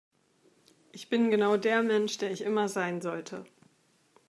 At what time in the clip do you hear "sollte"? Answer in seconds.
3.01-3.45